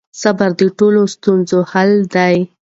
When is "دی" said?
2.15-2.35